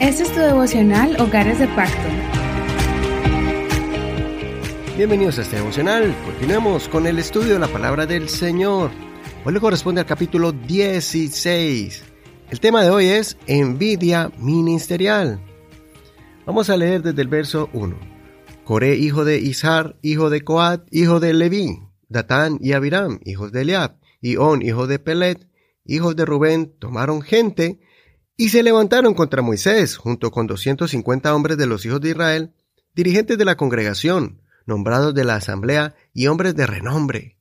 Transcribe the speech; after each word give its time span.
Este 0.00 0.22
es 0.22 0.32
tu 0.32 0.40
devocional 0.40 1.20
Hogares 1.20 1.58
de 1.58 1.68
Pacto. 1.68 2.08
Bienvenidos 4.96 5.38
a 5.38 5.42
este 5.42 5.56
devocional. 5.56 6.14
Continuamos 6.24 6.88
con 6.88 7.06
el 7.06 7.18
estudio 7.18 7.54
de 7.54 7.58
la 7.58 7.68
palabra 7.68 8.06
del 8.06 8.30
Señor. 8.30 8.90
Hoy 9.44 9.52
le 9.52 9.60
corresponde 9.60 10.00
al 10.00 10.06
capítulo 10.06 10.52
16. 10.52 12.04
El 12.48 12.60
tema 12.60 12.82
de 12.82 12.90
hoy 12.90 13.06
es 13.06 13.36
envidia 13.46 14.30
ministerial. 14.38 15.38
Vamos 16.46 16.70
a 16.70 16.76
leer 16.78 17.02
desde 17.02 17.20
el 17.20 17.28
verso 17.28 17.68
1. 17.74 17.98
Coré, 18.64 18.96
hijo 18.96 19.26
de 19.26 19.38
Izar, 19.38 19.98
hijo 20.00 20.30
de 20.30 20.40
Coat, 20.40 20.86
hijo 20.90 21.20
de 21.20 21.34
Leví, 21.34 21.82
Datán 22.08 22.58
y 22.62 22.72
Abiram, 22.72 23.20
hijos 23.24 23.52
de 23.52 23.60
Eliab, 23.60 23.98
y 24.22 24.32
hijo 24.32 24.86
de 24.86 24.98
Pelet, 24.98 25.46
hijos 25.84 26.16
de 26.16 26.24
Rubén, 26.24 26.72
tomaron 26.78 27.20
gente 27.20 27.78
y 28.36 28.50
se 28.50 28.62
levantaron 28.62 29.14
contra 29.14 29.42
Moisés, 29.42 29.96
junto 29.96 30.30
con 30.30 30.46
250 30.46 31.34
hombres 31.34 31.56
de 31.56 31.66
los 31.66 31.86
hijos 31.86 32.00
de 32.00 32.10
Israel, 32.10 32.52
dirigentes 32.94 33.38
de 33.38 33.44
la 33.44 33.56
congregación, 33.56 34.42
nombrados 34.66 35.14
de 35.14 35.24
la 35.24 35.36
asamblea 35.36 35.94
y 36.12 36.26
hombres 36.26 36.54
de 36.54 36.66
renombre. 36.66 37.38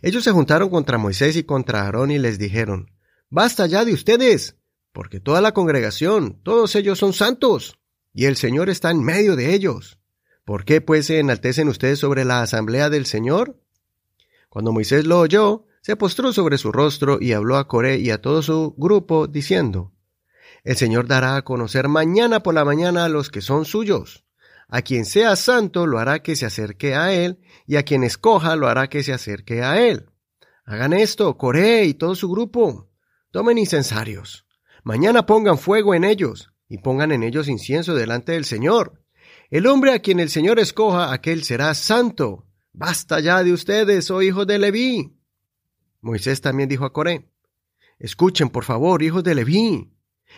Ellos 0.00 0.22
se 0.22 0.30
juntaron 0.30 0.70
contra 0.70 0.98
Moisés 0.98 1.36
y 1.36 1.42
contra 1.42 1.82
Aarón 1.82 2.10
y 2.10 2.18
les 2.18 2.38
dijeron, 2.38 2.90
Basta 3.30 3.66
ya 3.66 3.84
de 3.84 3.92
ustedes, 3.92 4.56
porque 4.92 5.18
toda 5.18 5.40
la 5.40 5.52
congregación, 5.52 6.40
todos 6.44 6.76
ellos 6.76 6.98
son 6.98 7.12
santos, 7.12 7.78
y 8.12 8.26
el 8.26 8.36
Señor 8.36 8.70
está 8.70 8.90
en 8.90 9.02
medio 9.02 9.34
de 9.34 9.54
ellos. 9.54 9.98
¿Por 10.44 10.64
qué 10.64 10.80
pues 10.80 11.06
se 11.06 11.18
enaltecen 11.18 11.68
ustedes 11.68 11.98
sobre 11.98 12.24
la 12.24 12.42
asamblea 12.42 12.90
del 12.90 13.06
Señor? 13.06 13.60
Cuando 14.48 14.72
Moisés 14.72 15.04
lo 15.04 15.18
oyó, 15.18 15.66
se 15.82 15.96
postró 15.96 16.32
sobre 16.32 16.58
su 16.58 16.72
rostro 16.72 17.18
y 17.20 17.32
habló 17.32 17.56
a 17.56 17.68
Coré 17.68 17.98
y 17.98 18.10
a 18.10 18.22
todo 18.22 18.40
su 18.42 18.74
grupo, 18.78 19.26
diciendo, 19.26 19.92
El 20.64 20.76
Señor 20.76 21.06
dará 21.06 21.36
a 21.36 21.42
conocer 21.42 21.88
mañana 21.88 22.42
por 22.42 22.54
la 22.54 22.64
mañana 22.64 23.04
a 23.04 23.08
los 23.08 23.30
que 23.30 23.40
son 23.40 23.64
suyos. 23.64 24.24
A 24.68 24.82
quien 24.82 25.06
sea 25.06 25.34
santo 25.36 25.86
lo 25.86 25.98
hará 25.98 26.22
que 26.22 26.36
se 26.36 26.44
acerque 26.44 26.94
a 26.94 27.12
él, 27.12 27.40
y 27.66 27.76
a 27.76 27.84
quien 27.84 28.04
escoja 28.04 28.54
lo 28.56 28.68
hará 28.68 28.88
que 28.88 29.02
se 29.02 29.12
acerque 29.12 29.62
a 29.62 29.80
él. 29.80 30.10
Hagan 30.64 30.92
esto, 30.92 31.38
Coré 31.38 31.84
y 31.84 31.94
todo 31.94 32.14
su 32.14 32.28
grupo, 32.28 32.90
Tomen 33.30 33.58
incensarios. 33.58 34.46
Mañana 34.84 35.26
pongan 35.26 35.58
fuego 35.58 35.94
en 35.94 36.04
ellos, 36.04 36.52
y 36.68 36.78
pongan 36.78 37.12
en 37.12 37.22
ellos 37.22 37.48
incienso 37.48 37.94
delante 37.94 38.32
del 38.32 38.44
Señor. 38.44 39.02
El 39.50 39.66
hombre 39.66 39.92
a 39.92 40.00
quien 40.00 40.20
el 40.20 40.28
Señor 40.28 40.58
escoja, 40.58 41.12
aquel 41.12 41.44
será 41.44 41.74
santo. 41.74 42.46
Basta 42.72 43.20
ya 43.20 43.42
de 43.42 43.52
ustedes, 43.52 44.10
oh 44.10 44.20
hijos 44.22 44.46
de 44.46 44.58
Leví. 44.58 45.18
Moisés 46.00 46.40
también 46.40 46.68
dijo 46.68 46.84
a 46.84 46.92
Coré, 46.92 47.30
Escuchen, 47.98 48.50
por 48.50 48.64
favor, 48.64 49.02
hijos 49.02 49.24
de 49.24 49.34
Leví. 49.34 49.90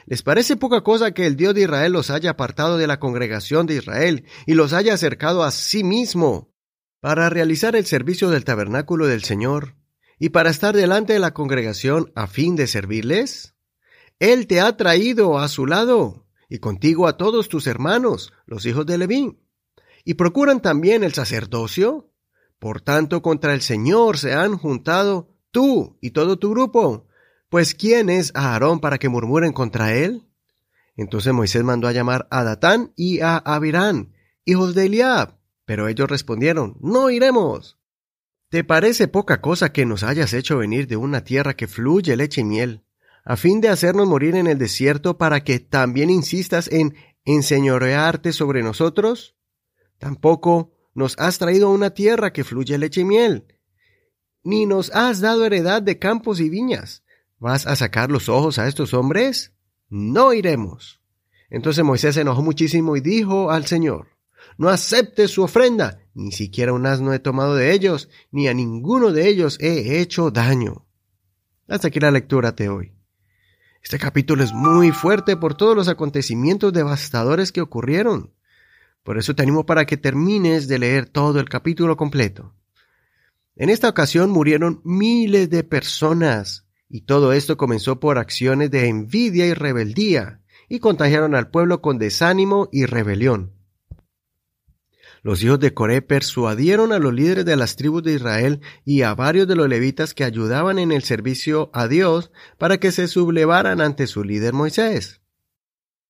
¿Les 0.06 0.22
parece 0.22 0.56
poca 0.56 0.82
cosa 0.82 1.12
que 1.12 1.26
el 1.26 1.36
Dios 1.36 1.54
de 1.54 1.62
Israel 1.62 1.92
los 1.92 2.10
haya 2.10 2.30
apartado 2.30 2.78
de 2.78 2.86
la 2.86 2.98
congregación 2.98 3.66
de 3.66 3.76
Israel 3.76 4.24
y 4.46 4.54
los 4.54 4.72
haya 4.72 4.94
acercado 4.94 5.42
a 5.42 5.50
sí 5.50 5.84
mismo 5.84 6.52
para 7.00 7.30
realizar 7.30 7.76
el 7.76 7.86
servicio 7.86 8.30
del 8.30 8.44
tabernáculo 8.44 9.06
del 9.06 9.24
Señor 9.24 9.76
y 10.18 10.28
para 10.28 10.50
estar 10.50 10.76
delante 10.76 11.14
de 11.14 11.18
la 11.18 11.32
congregación 11.32 12.12
a 12.14 12.26
fin 12.26 12.54
de 12.54 12.66
servirles? 12.66 13.54
Él 14.18 14.46
te 14.46 14.60
ha 14.60 14.76
traído 14.76 15.38
a 15.38 15.48
su 15.48 15.64
lado, 15.64 16.26
y 16.48 16.58
contigo 16.58 17.08
a 17.08 17.16
todos 17.16 17.48
tus 17.48 17.66
hermanos, 17.66 18.34
los 18.44 18.66
hijos 18.66 18.84
de 18.84 18.98
Leví, 18.98 19.40
y 20.04 20.14
procuran 20.14 20.60
también 20.60 21.04
el 21.04 21.14
sacerdocio. 21.14 22.12
Por 22.58 22.82
tanto, 22.82 23.22
contra 23.22 23.54
el 23.54 23.62
Señor 23.62 24.18
se 24.18 24.34
han 24.34 24.58
juntado 24.58 25.34
tú 25.50 25.96
y 26.02 26.10
todo 26.10 26.38
tu 26.38 26.50
grupo. 26.50 27.06
Pues 27.50 27.74
¿quién 27.74 28.10
es 28.10 28.30
Aarón 28.36 28.78
para 28.78 28.98
que 28.98 29.08
murmuren 29.08 29.52
contra 29.52 29.92
él? 29.92 30.24
Entonces 30.94 31.32
Moisés 31.32 31.64
mandó 31.64 31.88
a 31.88 31.92
llamar 31.92 32.28
a 32.30 32.44
Datán 32.44 32.92
y 32.94 33.20
a 33.20 33.38
Abirán, 33.38 34.14
hijos 34.44 34.76
de 34.76 34.86
Eliab. 34.86 35.36
Pero 35.64 35.88
ellos 35.88 36.08
respondieron, 36.08 36.76
no 36.80 37.10
iremos. 37.10 37.76
¿Te 38.50 38.62
parece 38.62 39.08
poca 39.08 39.40
cosa 39.40 39.72
que 39.72 39.84
nos 39.84 40.04
hayas 40.04 40.32
hecho 40.32 40.58
venir 40.58 40.86
de 40.86 40.96
una 40.96 41.24
tierra 41.24 41.54
que 41.54 41.66
fluye 41.66 42.16
leche 42.16 42.42
y 42.42 42.44
miel, 42.44 42.84
a 43.24 43.36
fin 43.36 43.60
de 43.60 43.68
hacernos 43.68 44.06
morir 44.06 44.36
en 44.36 44.46
el 44.46 44.58
desierto 44.58 45.18
para 45.18 45.42
que 45.42 45.58
también 45.58 46.08
insistas 46.08 46.68
en 46.68 46.94
enseñorearte 47.24 48.32
sobre 48.32 48.62
nosotros? 48.62 49.34
Tampoco 49.98 50.72
nos 50.94 51.18
has 51.18 51.38
traído 51.38 51.66
a 51.66 51.72
una 51.72 51.90
tierra 51.90 52.32
que 52.32 52.44
fluye 52.44 52.78
leche 52.78 53.00
y 53.00 53.04
miel, 53.04 53.58
ni 54.44 54.66
nos 54.66 54.90
has 54.94 55.20
dado 55.20 55.44
heredad 55.44 55.82
de 55.82 55.98
campos 55.98 56.38
y 56.38 56.48
viñas. 56.48 57.02
¿Vas 57.40 57.66
a 57.66 57.74
sacar 57.74 58.10
los 58.10 58.28
ojos 58.28 58.58
a 58.58 58.68
estos 58.68 58.92
hombres? 58.92 59.54
No 59.88 60.34
iremos. 60.34 61.00
Entonces 61.48 61.82
Moisés 61.82 62.14
se 62.14 62.20
enojó 62.20 62.42
muchísimo 62.42 62.96
y 62.96 63.00
dijo 63.00 63.50
al 63.50 63.66
Señor, 63.66 64.08
no 64.58 64.68
aceptes 64.68 65.30
su 65.30 65.42
ofrenda, 65.42 66.04
ni 66.14 66.32
siquiera 66.32 66.74
un 66.74 66.84
asno 66.84 67.14
he 67.14 67.18
tomado 67.18 67.56
de 67.56 67.72
ellos, 67.72 68.10
ni 68.30 68.46
a 68.46 68.54
ninguno 68.54 69.10
de 69.10 69.28
ellos 69.28 69.58
he 69.58 70.00
hecho 70.00 70.30
daño. 70.30 70.86
Hasta 71.66 71.88
aquí 71.88 71.98
la 71.98 72.10
lectura 72.10 72.52
de 72.52 72.68
hoy. 72.68 72.92
Este 73.82 73.98
capítulo 73.98 74.44
es 74.44 74.52
muy 74.52 74.90
fuerte 74.90 75.36
por 75.38 75.54
todos 75.54 75.74
los 75.74 75.88
acontecimientos 75.88 76.74
devastadores 76.74 77.52
que 77.52 77.62
ocurrieron. 77.62 78.34
Por 79.02 79.16
eso 79.16 79.34
te 79.34 79.42
animo 79.42 79.64
para 79.64 79.86
que 79.86 79.96
termines 79.96 80.68
de 80.68 80.78
leer 80.78 81.08
todo 81.08 81.40
el 81.40 81.48
capítulo 81.48 81.96
completo. 81.96 82.54
En 83.56 83.70
esta 83.70 83.88
ocasión 83.88 84.30
murieron 84.30 84.82
miles 84.84 85.48
de 85.48 85.64
personas, 85.64 86.66
y 86.90 87.02
todo 87.02 87.32
esto 87.32 87.56
comenzó 87.56 88.00
por 88.00 88.18
acciones 88.18 88.70
de 88.70 88.88
envidia 88.88 89.46
y 89.46 89.54
rebeldía, 89.54 90.42
y 90.68 90.80
contagiaron 90.80 91.34
al 91.34 91.48
pueblo 91.50 91.80
con 91.80 91.98
desánimo 91.98 92.68
y 92.72 92.84
rebelión. 92.84 93.52
Los 95.22 95.42
hijos 95.42 95.60
de 95.60 95.72
Coré 95.74 96.02
persuadieron 96.02 96.92
a 96.92 96.98
los 96.98 97.12
líderes 97.12 97.44
de 97.44 97.56
las 97.56 97.76
tribus 97.76 98.02
de 98.02 98.14
Israel 98.14 98.60
y 98.84 99.02
a 99.02 99.14
varios 99.14 99.46
de 99.46 99.54
los 99.54 99.68
levitas 99.68 100.14
que 100.14 100.24
ayudaban 100.24 100.78
en 100.78 100.92
el 100.92 101.02
servicio 101.02 101.70
a 101.74 101.88
Dios 101.88 102.32
para 102.58 102.78
que 102.78 102.90
se 102.90 103.06
sublevaran 103.06 103.80
ante 103.80 104.06
su 104.06 104.24
líder 104.24 104.54
Moisés. 104.54 105.20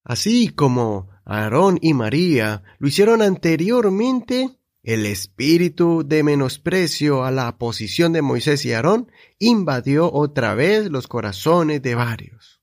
Así 0.04 0.48
como 0.48 1.08
Aarón 1.24 1.78
y 1.82 1.92
María 1.92 2.62
lo 2.78 2.88
hicieron 2.88 3.20
anteriormente, 3.20 4.59
el 4.82 5.04
espíritu 5.04 6.04
de 6.06 6.22
menosprecio 6.22 7.24
a 7.24 7.30
la 7.30 7.58
posición 7.58 8.12
de 8.12 8.22
Moisés 8.22 8.64
y 8.64 8.72
Aarón 8.72 9.12
invadió 9.38 10.10
otra 10.10 10.54
vez 10.54 10.90
los 10.90 11.06
corazones 11.06 11.82
de 11.82 11.94
varios. 11.94 12.60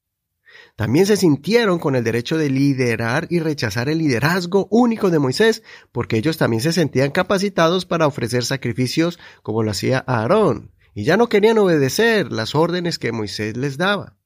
También 0.76 1.06
se 1.06 1.18
sintieron 1.18 1.80
con 1.80 1.96
el 1.96 2.04
derecho 2.04 2.38
de 2.38 2.50
liderar 2.50 3.28
y 3.30 3.40
rechazar 3.40 3.90
el 3.90 3.98
liderazgo 3.98 4.68
único 4.70 5.10
de 5.10 5.20
Moisés, 5.20 5.64
porque 5.92 6.18
ellos 6.18 6.38
también 6.38 6.62
se 6.62 6.72
sentían 6.72 7.12
capacitados 7.12 7.86
para 7.86 8.08
ofrecer 8.08 8.46
sacrificios 8.46 9.20
como 9.42 9.64
lo 9.64 9.72
hacía 9.72 10.04
Aarón, 10.06 10.72
y 10.94 11.04
ya 11.04 11.18
no 11.18 11.30
querían 11.30 11.58
obedecer 11.58 12.32
las 12.32 12.54
órdenes 12.54 13.00
que 13.00 13.12
Moisés 13.12 13.58
les 13.58 13.78
daba. 13.78 14.18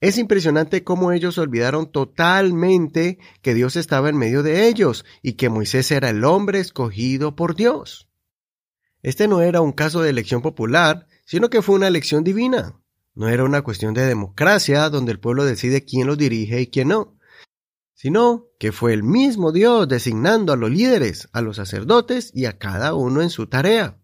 Es 0.00 0.16
impresionante 0.16 0.82
cómo 0.82 1.12
ellos 1.12 1.36
olvidaron 1.36 1.92
totalmente 1.92 3.18
que 3.42 3.52
Dios 3.52 3.76
estaba 3.76 4.08
en 4.08 4.16
medio 4.16 4.42
de 4.42 4.66
ellos 4.66 5.04
y 5.22 5.34
que 5.34 5.50
Moisés 5.50 5.90
era 5.90 6.08
el 6.08 6.24
hombre 6.24 6.58
escogido 6.58 7.36
por 7.36 7.54
Dios. 7.54 8.08
Este 9.02 9.28
no 9.28 9.42
era 9.42 9.60
un 9.60 9.72
caso 9.72 10.00
de 10.00 10.08
elección 10.08 10.40
popular, 10.40 11.06
sino 11.26 11.50
que 11.50 11.60
fue 11.60 11.74
una 11.74 11.88
elección 11.88 12.24
divina. 12.24 12.80
No 13.14 13.28
era 13.28 13.44
una 13.44 13.60
cuestión 13.60 13.92
de 13.92 14.06
democracia 14.06 14.88
donde 14.88 15.12
el 15.12 15.20
pueblo 15.20 15.44
decide 15.44 15.84
quién 15.84 16.06
lo 16.06 16.16
dirige 16.16 16.62
y 16.62 16.66
quién 16.68 16.88
no, 16.88 17.18
sino 17.92 18.46
que 18.58 18.72
fue 18.72 18.94
el 18.94 19.02
mismo 19.02 19.52
Dios 19.52 19.86
designando 19.86 20.54
a 20.54 20.56
los 20.56 20.70
líderes, 20.70 21.28
a 21.32 21.42
los 21.42 21.56
sacerdotes 21.56 22.30
y 22.34 22.46
a 22.46 22.56
cada 22.56 22.94
uno 22.94 23.20
en 23.20 23.28
su 23.28 23.48
tarea. 23.48 23.99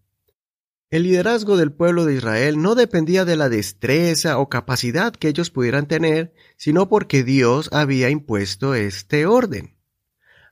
El 0.89 1.03
liderazgo 1.03 1.57
del 1.57 1.73
pueblo 1.73 2.05
de 2.05 2.15
Israel 2.15 2.61
no 2.61 2.73
dependía 2.73 3.25
de 3.25 3.35
la 3.35 3.49
destreza 3.49 4.37
o 4.37 4.47
capacidad 4.47 5.13
que 5.13 5.27
ellos 5.27 5.49
pudieran 5.49 5.85
tener, 5.85 6.33
sino 6.55 6.87
porque 6.87 7.25
Dios 7.25 7.69
había 7.73 8.09
impuesto 8.09 8.73
este 8.73 9.25
orden. 9.25 9.75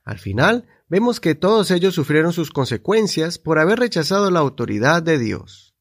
Al 0.04 0.18
final, 0.18 0.68
vemos 0.88 1.20
que 1.20 1.34
todos 1.34 1.70
ellos 1.70 1.94
sufrieron 1.94 2.34
sus 2.34 2.50
consecuencias 2.50 3.38
por 3.38 3.58
haber 3.58 3.78
rechazado 3.78 4.30
la 4.30 4.40
autoridad 4.40 5.02
de 5.02 5.18
Dios. 5.18 5.74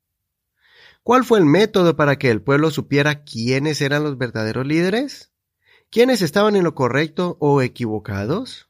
¿Cuál 1.04 1.26
fue 1.26 1.38
el 1.40 1.46
método 1.46 1.98
para 1.98 2.18
que 2.18 2.32
el 2.32 2.42
pueblo 2.42 2.72
supiera 2.72 3.26
quiénes 3.26 3.82
eran 3.82 4.04
los 4.04 4.18
verdaderos 4.18 4.66
líderes? 4.66 5.34
¿Quiénes 5.92 6.22
estaban 6.22 6.56
en 6.56 6.64
lo 6.64 6.76
correcto 6.76 7.36
o 7.42 7.62
equivocados? 7.62 8.70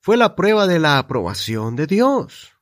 Fue 0.00 0.18
la 0.18 0.36
prueba 0.36 0.66
de 0.66 0.78
la 0.78 0.98
aprobación 0.98 1.74
de 1.74 1.86
Dios. 1.86 2.55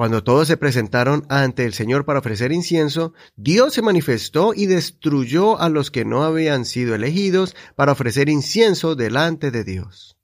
Cuando 0.00 0.24
todos 0.24 0.48
se 0.48 0.56
presentaron 0.56 1.26
ante 1.28 1.66
el 1.66 1.74
Señor 1.74 2.06
para 2.06 2.20
ofrecer 2.20 2.52
incienso, 2.52 3.12
Dios 3.36 3.74
se 3.74 3.82
manifestó 3.82 4.54
y 4.54 4.64
destruyó 4.64 5.60
a 5.60 5.68
los 5.68 5.90
que 5.90 6.06
no 6.06 6.22
habían 6.22 6.64
sido 6.64 6.94
elegidos 6.94 7.54
para 7.76 7.92
ofrecer 7.92 8.30
incienso 8.30 8.94
delante 8.94 9.50
de 9.50 9.62
Dios. 9.62 10.16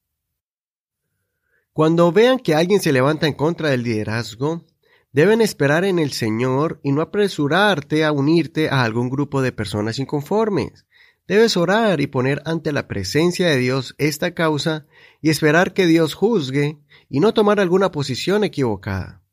Cuando 1.75 2.11
vean 2.11 2.39
que 2.39 2.55
alguien 2.55 2.81
se 2.81 2.91
levanta 2.91 3.27
en 3.27 3.35
contra 3.35 3.69
del 3.69 3.83
liderazgo, 3.83 4.65
Deben 5.13 5.43
esperar 5.43 5.85
en 5.85 5.99
el 5.99 6.13
Señor 6.13 6.81
y 6.83 6.93
no 6.93 7.03
apresurarte 7.03 8.03
a 8.03 8.13
unirte 8.13 8.71
a 8.71 8.83
algún 8.83 9.11
grupo 9.11 9.43
de 9.43 9.53
personas 9.53 9.99
inconformes. 9.99 10.87
Debes 11.29 11.59
orar 11.59 12.01
y 12.01 12.07
poner 12.07 12.41
ante 12.47 12.73
la 12.73 12.89
presencia 12.89 13.47
de 13.49 13.59
Dios 13.59 13.95
esta 13.99 14.33
causa 14.33 14.87
y 15.21 15.29
esperar 15.29 15.75
que 15.75 15.85
Dios 15.85 16.15
juzgue 16.15 16.79
y 17.11 17.21
no 17.21 17.35
tomar 17.35 17.61
alguna 17.61 17.91
posición 17.91 18.43
equivocada. 18.43 19.26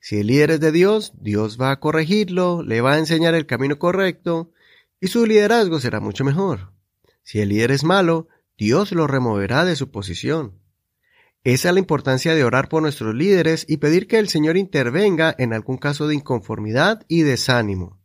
Si 0.00 0.18
el 0.18 0.28
líder 0.28 0.52
es 0.52 0.60
de 0.60 0.72
Dios, 0.72 1.12
Dios 1.20 1.58
va 1.60 1.70
a 1.70 1.78
corregirlo, 1.78 2.62
le 2.62 2.80
va 2.80 2.94
a 2.94 2.98
enseñar 2.98 3.34
el 3.34 3.46
camino 3.46 3.78
correcto 3.78 4.50
y 4.98 5.08
su 5.08 5.26
liderazgo 5.26 5.78
será 5.78 6.00
mucho 6.00 6.24
mejor. 6.24 6.72
Si 7.22 7.40
el 7.40 7.50
líder 7.50 7.70
es 7.70 7.84
malo, 7.84 8.28
Dios 8.56 8.92
lo 8.92 9.06
removerá 9.06 9.64
de 9.64 9.76
su 9.76 9.90
posición. 9.90 10.58
Esa 11.44 11.68
es 11.68 11.74
la 11.74 11.80
importancia 11.80 12.34
de 12.34 12.44
orar 12.44 12.68
por 12.68 12.82
nuestros 12.82 13.14
líderes 13.14 13.64
y 13.68 13.78
pedir 13.78 14.06
que 14.06 14.18
el 14.18 14.28
Señor 14.28 14.58
intervenga 14.58 15.34
en 15.38 15.54
algún 15.54 15.78
caso 15.78 16.06
de 16.06 16.14
inconformidad 16.14 17.02
y 17.08 17.22
desánimo, 17.22 17.98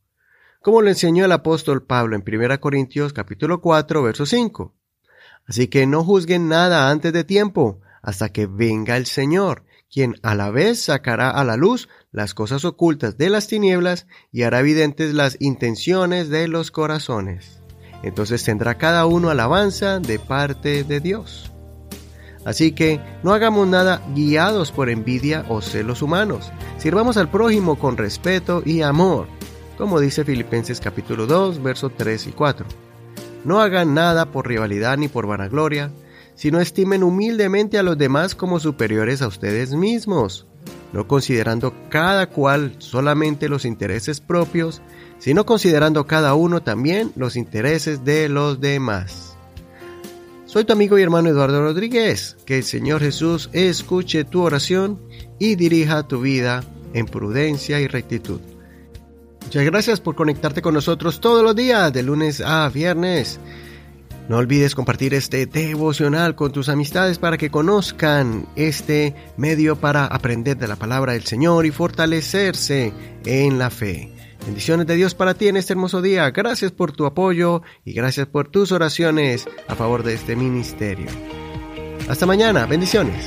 como 0.62 0.82
lo 0.82 0.90
enseñó 0.90 1.26
el 1.26 1.34
apóstol 1.34 1.84
Pablo 1.84 2.16
en 2.16 2.24
1 2.26 2.60
Corintios 2.62 3.12
capítulo 3.12 3.60
4 3.60 4.04
verso 4.04 4.26
5. 4.26 4.74
Así 5.48 5.68
que 5.68 5.86
no 5.86 6.04
juzguen 6.04 6.48
nada 6.48 6.90
antes 6.90 7.12
de 7.12 7.26
tiempo, 7.26 7.82
hasta 8.02 8.30
que 8.30 8.48
venga 8.48 8.96
el 8.96 9.06
Señor, 9.06 9.65
quien 9.92 10.16
a 10.24 10.36
la 10.36 10.52
vez 10.52 10.82
sacará 10.82 11.30
a 11.30 11.44
la 11.44 11.58
luz 11.58 11.90
las 12.12 12.34
cosas 12.34 12.66
ocultas 12.66 13.18
de 13.18 13.30
las 13.30 13.48
tinieblas 13.48 14.08
y 14.32 14.44
hará 14.44 14.60
evidentes 14.60 15.14
las 15.14 15.38
intenciones 15.40 16.30
de 16.30 16.48
los 16.48 16.72
corazones. 16.72 17.62
Entonces 18.04 18.44
tendrá 18.44 18.78
cada 18.78 19.06
uno 19.06 19.30
alabanza 19.30 20.00
de 20.00 20.20
parte 20.20 20.84
de 20.84 21.00
Dios. 21.00 21.52
Así 22.46 22.74
que 22.74 23.02
no 23.24 23.34
hagamos 23.34 23.68
nada 23.68 24.02
guiados 24.14 24.72
por 24.72 24.90
envidia 24.90 25.46
o 25.50 25.62
celos 25.62 26.04
humanos. 26.04 26.52
Sirvamos 26.78 27.18
al 27.18 27.32
prójimo 27.32 27.78
con 27.78 27.98
respeto 27.98 28.62
y 28.64 28.84
amor, 28.84 29.28
como 29.78 30.00
dice 30.00 30.24
Filipenses 30.24 30.80
capítulo 30.80 31.26
2, 31.26 31.64
versos 31.64 31.92
3 31.98 32.28
y 32.28 32.32
4. 32.32 32.66
No 33.44 33.62
hagan 33.62 33.96
nada 33.96 34.32
por 34.32 34.48
rivalidad 34.48 34.98
ni 34.98 35.08
por 35.08 35.26
vanagloria, 35.26 35.92
sino 36.36 36.60
estimen 36.60 37.04
humildemente 37.04 37.78
a 37.78 37.84
los 37.84 37.98
demás 37.98 38.36
como 38.36 38.60
superiores 38.60 39.22
a 39.22 39.28
ustedes 39.28 39.74
mismos, 39.74 40.46
no 40.94 41.08
considerando 41.08 41.74
cada 41.90 42.30
cual 42.30 42.76
solamente 42.80 43.50
los 43.50 43.66
intereses 43.66 44.20
propios, 44.22 44.82
sino 45.18 45.46
considerando 45.46 46.06
cada 46.06 46.36
uno 46.36 46.62
también 46.62 47.12
los 47.16 47.36
intereses 47.36 48.06
de 48.06 48.30
los 48.30 48.62
demás. 48.62 49.36
Soy 50.56 50.64
tu 50.64 50.72
amigo 50.72 50.98
y 50.98 51.02
hermano 51.02 51.28
Eduardo 51.28 51.62
Rodríguez. 51.62 52.38
Que 52.46 52.60
el 52.60 52.64
Señor 52.64 53.02
Jesús 53.02 53.50
escuche 53.52 54.24
tu 54.24 54.42
oración 54.42 55.02
y 55.38 55.56
dirija 55.56 56.08
tu 56.08 56.22
vida 56.22 56.64
en 56.94 57.08
prudencia 57.08 57.82
y 57.82 57.88
rectitud. 57.88 58.40
Muchas 59.44 59.66
gracias 59.66 60.00
por 60.00 60.16
conectarte 60.16 60.62
con 60.62 60.74
nosotros 60.74 61.20
todos 61.20 61.44
los 61.44 61.58
días, 61.58 61.92
de 61.92 62.04
lunes 62.04 62.40
a 62.40 62.70
viernes. 62.70 63.38
No 64.28 64.38
olvides 64.38 64.74
compartir 64.74 65.14
este 65.14 65.46
devocional 65.46 66.36
con 66.36 66.52
tus 66.52 66.70
amistades 66.70 67.20
para 67.20 67.38
que 67.38 67.52
conozcan 67.52 68.48
este 68.56 69.14
medio 69.38 69.76
para 69.76 70.06
aprender 70.06 70.58
de 70.58 70.68
la 70.68 70.76
palabra 70.76 71.14
del 71.14 71.26
Señor 71.26 71.66
y 71.66 71.72
fortalecerse 71.72 72.92
en 73.24 73.60
la 73.60 73.70
fe. 73.70 74.12
Bendiciones 74.46 74.88
de 74.88 74.96
Dios 74.96 75.14
para 75.14 75.36
ti 75.36 75.48
en 75.48 75.58
este 75.58 75.74
hermoso 75.74 76.02
día. 76.02 76.30
Gracias 76.32 76.72
por 76.72 76.92
tu 76.92 77.06
apoyo 77.06 77.62
y 77.84 77.94
gracias 77.94 78.26
por 78.26 78.48
tus 78.48 78.72
oraciones 78.72 79.46
a 79.68 79.76
favor 79.76 80.04
de 80.04 80.16
este 80.16 80.36
ministerio. 80.36 81.08
Hasta 82.08 82.26
mañana. 82.26 82.66
Bendiciones. 82.66 83.26